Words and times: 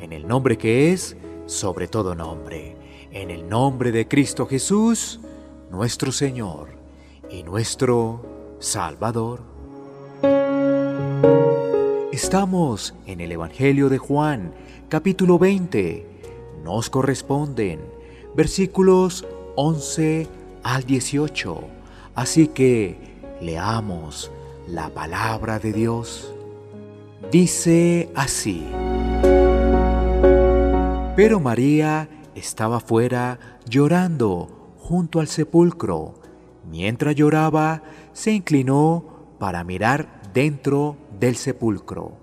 en 0.00 0.12
el 0.12 0.26
nombre 0.26 0.58
que 0.58 0.92
es 0.92 1.16
sobre 1.46 1.88
todo 1.88 2.14
nombre, 2.14 2.76
en 3.12 3.30
el 3.30 3.48
nombre 3.48 3.92
de 3.92 4.08
Cristo 4.08 4.46
Jesús, 4.46 5.20
nuestro 5.70 6.12
Señor 6.12 6.68
y 7.30 7.42
nuestro 7.42 8.56
Salvador. 8.58 9.40
Estamos 12.12 12.94
en 13.06 13.20
el 13.20 13.32
Evangelio 13.32 13.88
de 13.88 13.98
Juan, 13.98 14.52
capítulo 14.88 15.38
20. 15.38 16.06
Nos 16.64 16.90
corresponden 16.90 17.80
versículos 18.34 19.24
11 19.54 20.26
al 20.62 20.84
18. 20.84 21.60
Así 22.14 22.48
que 22.48 22.96
leamos 23.40 24.32
la 24.66 24.88
palabra 24.88 25.58
de 25.58 25.72
Dios. 25.72 26.32
Dice 27.30 28.10
así. 28.14 28.64
Pero 31.16 31.40
María 31.40 32.10
estaba 32.34 32.78
fuera 32.78 33.58
llorando 33.66 34.74
junto 34.76 35.18
al 35.18 35.28
sepulcro. 35.28 36.12
Mientras 36.70 37.14
lloraba, 37.14 37.82
se 38.12 38.32
inclinó 38.32 39.34
para 39.38 39.64
mirar 39.64 40.20
dentro 40.34 40.98
del 41.18 41.36
sepulcro 41.36 42.18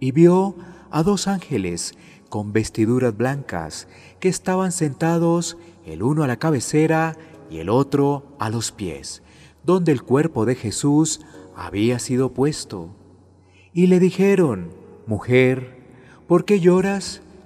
y 0.00 0.10
vio 0.10 0.56
a 0.90 1.04
dos 1.04 1.28
ángeles 1.28 1.94
con 2.28 2.52
vestiduras 2.52 3.16
blancas 3.16 3.86
que 4.18 4.28
estaban 4.28 4.72
sentados 4.72 5.56
el 5.84 6.02
uno 6.02 6.24
a 6.24 6.26
la 6.26 6.40
cabecera 6.40 7.16
y 7.48 7.58
el 7.58 7.68
otro 7.68 8.34
a 8.40 8.50
los 8.50 8.72
pies, 8.72 9.22
donde 9.62 9.92
el 9.92 10.02
cuerpo 10.02 10.46
de 10.46 10.56
Jesús 10.56 11.20
había 11.54 12.00
sido 12.00 12.34
puesto. 12.34 12.90
Y 13.72 13.86
le 13.86 14.00
dijeron, 14.00 14.70
Mujer, 15.06 15.78
¿por 16.26 16.44
qué 16.44 16.58
lloras? 16.58 17.22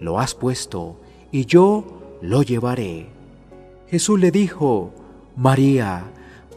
lo 0.00 0.18
has 0.18 0.34
puesto, 0.34 0.96
y 1.30 1.46
yo 1.46 2.18
lo 2.20 2.42
llevaré. 2.42 3.06
Jesús 3.88 4.18
le 4.18 4.30
dijo, 4.30 4.92
María. 5.36 6.04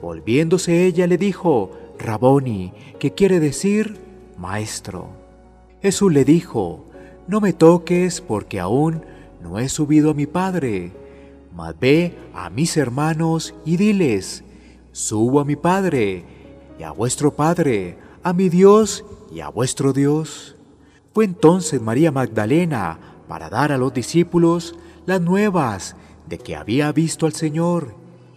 Volviéndose 0.01 0.85
ella 0.85 1.07
le 1.07 1.17
dijo, 1.17 1.71
Raboni, 1.97 2.71
que 2.99 3.13
quiere 3.13 3.39
decir 3.39 3.97
maestro. 4.37 5.09
Jesús 5.81 6.13
le 6.13 6.23
dijo, 6.23 6.85
No 7.27 7.41
me 7.41 7.53
toques 7.53 8.21
porque 8.21 8.59
aún 8.59 9.01
no 9.41 9.59
he 9.59 9.69
subido 9.69 10.11
a 10.11 10.13
mi 10.13 10.27
Padre, 10.27 10.91
mas 11.55 11.77
ve 11.79 12.15
a 12.33 12.49
mis 12.49 12.77
hermanos 12.77 13.55
y 13.65 13.77
diles, 13.77 14.43
Subo 14.91 15.39
a 15.39 15.45
mi 15.45 15.55
Padre 15.55 16.23
y 16.79 16.83
a 16.83 16.91
vuestro 16.91 17.33
Padre, 17.33 17.97
a 18.23 18.33
mi 18.33 18.49
Dios 18.49 19.03
y 19.31 19.39
a 19.39 19.49
vuestro 19.49 19.93
Dios. 19.93 20.55
Fue 21.13 21.25
entonces 21.25 21.81
María 21.81 22.11
Magdalena 22.11 22.99
para 23.27 23.49
dar 23.49 23.71
a 23.71 23.77
los 23.77 23.93
discípulos 23.93 24.75
las 25.05 25.21
nuevas 25.21 25.95
de 26.27 26.37
que 26.37 26.55
había 26.55 26.91
visto 26.91 27.25
al 27.25 27.33
Señor 27.33 27.95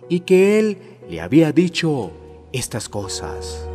y 0.08 0.20
que 0.20 0.58
Él 0.58 0.78
le 1.08 1.20
había 1.20 1.52
dicho 1.52 2.12
estas 2.52 2.88
cosas. 2.88 3.68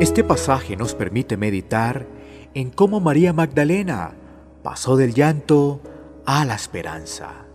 Este 0.00 0.24
pasaje 0.24 0.76
nos 0.76 0.94
permite 0.94 1.36
meditar 1.36 2.06
en 2.54 2.70
cómo 2.70 3.00
María 3.00 3.32
Magdalena 3.32 4.14
pasó 4.62 4.96
del 4.96 5.14
llanto 5.14 5.80
a 6.26 6.44
la 6.44 6.54
esperanza. 6.54 7.46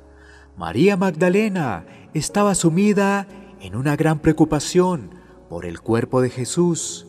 María 0.55 0.97
Magdalena 0.97 1.85
estaba 2.13 2.55
sumida 2.55 3.27
en 3.59 3.75
una 3.75 3.95
gran 3.95 4.19
preocupación 4.19 5.11
por 5.49 5.65
el 5.65 5.81
cuerpo 5.81 6.21
de 6.21 6.29
Jesús. 6.29 7.05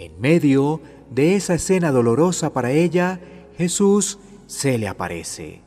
En 0.00 0.18
medio 0.18 0.80
de 1.10 1.36
esa 1.36 1.52
escena 1.52 1.92
dolorosa 1.92 2.54
para 2.54 2.70
ella, 2.70 3.20
Jesús 3.58 4.18
se 4.46 4.78
le 4.78 4.88
aparece. 4.88 5.60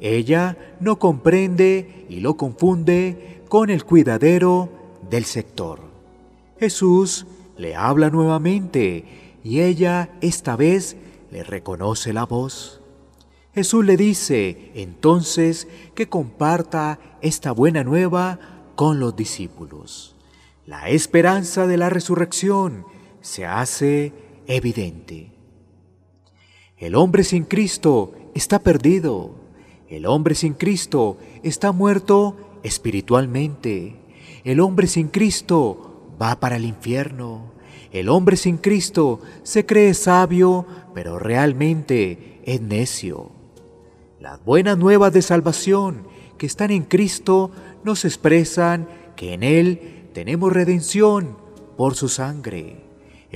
Ella 0.00 0.56
no 0.80 0.98
comprende 0.98 2.06
y 2.08 2.20
lo 2.20 2.38
confunde 2.38 3.42
con 3.50 3.68
el 3.68 3.84
cuidadero 3.84 4.70
del 5.10 5.26
sector. 5.26 5.80
Jesús 6.58 7.26
le 7.58 7.76
habla 7.76 8.08
nuevamente 8.08 9.04
y 9.44 9.60
ella 9.60 10.08
esta 10.22 10.56
vez 10.56 10.96
le 11.30 11.44
reconoce 11.44 12.14
la 12.14 12.24
voz. 12.24 12.80
Jesús 13.54 13.84
le 13.84 13.98
dice 13.98 14.72
entonces 14.74 15.68
que 15.94 16.08
comparta 16.08 16.98
esta 17.20 17.52
buena 17.52 17.84
nueva 17.84 18.38
con 18.76 18.98
los 18.98 19.14
discípulos. 19.14 20.16
La 20.64 20.88
esperanza 20.88 21.66
de 21.66 21.76
la 21.76 21.90
resurrección 21.90 22.86
se 23.24 23.46
hace 23.46 24.12
evidente. 24.46 25.32
El 26.76 26.94
hombre 26.94 27.24
sin 27.24 27.44
Cristo 27.44 28.12
está 28.34 28.58
perdido. 28.58 29.34
El 29.88 30.04
hombre 30.04 30.34
sin 30.34 30.52
Cristo 30.52 31.16
está 31.42 31.72
muerto 31.72 32.36
espiritualmente. 32.62 33.96
El 34.44 34.60
hombre 34.60 34.86
sin 34.88 35.08
Cristo 35.08 36.12
va 36.20 36.38
para 36.38 36.56
el 36.56 36.66
infierno. 36.66 37.54
El 37.92 38.10
hombre 38.10 38.36
sin 38.36 38.58
Cristo 38.58 39.20
se 39.42 39.64
cree 39.64 39.94
sabio, 39.94 40.66
pero 40.92 41.18
realmente 41.18 42.42
es 42.44 42.60
necio. 42.60 43.30
Las 44.20 44.44
buenas 44.44 44.76
nuevas 44.76 45.14
de 45.14 45.22
salvación 45.22 46.06
que 46.36 46.44
están 46.44 46.70
en 46.70 46.82
Cristo 46.82 47.50
nos 47.84 48.04
expresan 48.04 48.86
que 49.16 49.32
en 49.32 49.42
Él 49.42 50.10
tenemos 50.12 50.52
redención 50.52 51.38
por 51.78 51.94
su 51.94 52.10
sangre, 52.10 52.83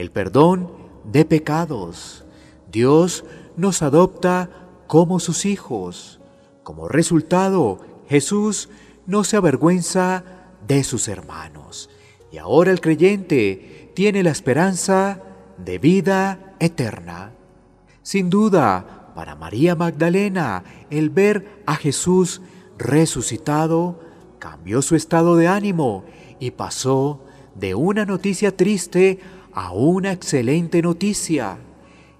el 0.00 0.10
perdón 0.10 0.70
de 1.04 1.24
pecados. 1.24 2.24
Dios 2.70 3.24
nos 3.56 3.82
adopta 3.82 4.50
como 4.86 5.20
sus 5.20 5.44
hijos. 5.44 6.20
Como 6.62 6.88
resultado, 6.88 7.80
Jesús 8.08 8.68
no 9.06 9.24
se 9.24 9.36
avergüenza 9.36 10.24
de 10.66 10.84
sus 10.84 11.08
hermanos. 11.08 11.90
Y 12.30 12.38
ahora 12.38 12.70
el 12.70 12.80
creyente 12.80 13.90
tiene 13.94 14.22
la 14.22 14.30
esperanza 14.30 15.22
de 15.56 15.78
vida 15.78 16.54
eterna. 16.60 17.32
Sin 18.02 18.30
duda, 18.30 19.12
para 19.14 19.34
María 19.34 19.74
Magdalena, 19.74 20.62
el 20.90 21.10
ver 21.10 21.62
a 21.66 21.74
Jesús 21.74 22.40
resucitado 22.76 23.98
cambió 24.38 24.82
su 24.82 24.94
estado 24.94 25.36
de 25.36 25.48
ánimo 25.48 26.04
y 26.38 26.52
pasó 26.52 27.24
de 27.56 27.74
una 27.74 28.04
noticia 28.04 28.56
triste 28.56 29.18
a 29.58 29.72
una 29.72 30.12
excelente 30.12 30.80
noticia. 30.82 31.58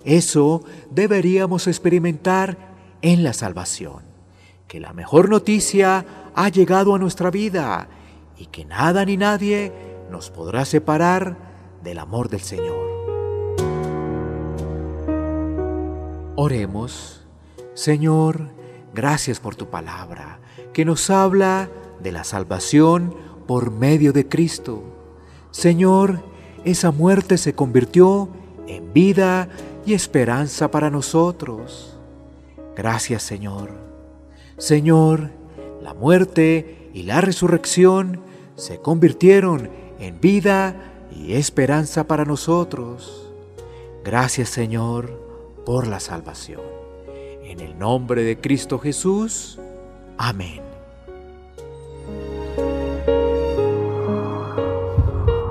Eso 0.05 0.64
deberíamos 0.90 1.69
experimentar 1.69 2.58
en 3.00 3.23
la 3.23 3.32
salvación, 3.32 4.02
que 4.67 4.81
la 4.81 4.93
mejor 4.93 5.29
noticia 5.29 6.05
ha 6.35 6.49
llegado 6.49 6.96
a 6.96 6.99
nuestra 6.99 7.31
vida 7.31 7.88
y 8.37 8.46
que 8.46 8.64
nada 8.64 9.05
ni 9.05 9.17
nadie 9.17 9.73
nos 10.11 10.31
podrá 10.31 10.64
separar 10.64 11.37
del 11.85 12.00
amor 12.00 12.29
del 12.29 12.40
Señor. 12.40 12.76
Oremos, 16.34 17.25
Señor, 17.75 18.50
gracias 18.93 19.38
por 19.38 19.55
tu 19.55 19.70
palabra, 19.70 20.41
que 20.73 20.84
nos 20.84 21.08
habla 21.08 21.69
de 22.02 22.11
la 22.11 22.25
salvación 22.25 23.14
por 23.46 23.70
medio 23.70 24.12
de 24.12 24.29
Cristo. 24.29 24.82
Señor, 25.52 26.27
esa 26.64 26.90
muerte 26.90 27.38
se 27.38 27.55
convirtió 27.55 28.28
en 28.66 28.93
vida 28.93 29.49
y 29.87 29.94
esperanza 29.94 30.70
para 30.70 30.90
nosotros. 30.90 31.96
Gracias 32.76 33.22
Señor. 33.22 33.70
Señor, 34.56 35.31
la 35.82 35.94
muerte 35.94 36.90
y 36.93 37.05
la 37.05 37.20
resurrección 37.20 38.20
se 38.56 38.78
convirtieron 38.78 39.70
en 39.99 40.20
vida 40.20 40.76
y 41.14 41.34
esperanza 41.34 42.05
para 42.05 42.25
nosotros. 42.25 43.32
Gracias 44.05 44.49
Señor 44.49 45.62
por 45.64 45.87
la 45.87 46.00
salvación. 46.00 46.62
En 47.43 47.60
el 47.60 47.78
nombre 47.78 48.22
de 48.22 48.38
Cristo 48.38 48.78
Jesús. 48.78 49.58
Amén. 50.16 50.68